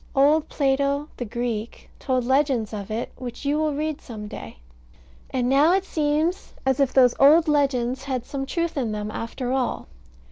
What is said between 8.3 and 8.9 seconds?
truth